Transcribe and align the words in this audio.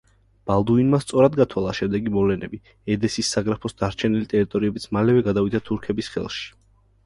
ბალდუინმა 0.51 0.99
სწორად 1.03 1.37
გათვალა 1.39 1.73
შემდეგი 1.81 2.13
მოვლენები: 2.15 2.61
ედესის 2.97 3.31
საგრაფოს 3.37 3.79
დარჩენილი 3.85 4.33
ტერიტორიებიც 4.35 4.91
მალევე 4.99 5.27
გადავიდა 5.33 5.65
თურქების 5.73 6.15
ხელში. 6.19 6.53